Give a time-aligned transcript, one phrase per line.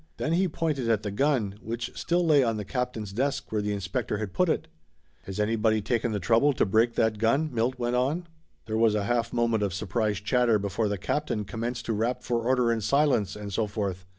[0.17, 3.71] Then he pointed at the gun, which still lay on the captain's desk where the
[3.71, 4.67] inspector had put it.
[5.25, 8.25] "Has anybody taken the trouble to break that gun?" Milt went on.
[8.65, 12.41] There was a half moment of surprised chatter before the captain commenced to rap for
[12.47, 14.07] order and silence, and so forth.